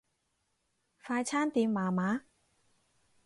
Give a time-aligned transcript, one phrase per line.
[1.03, 2.23] 快餐店麻麻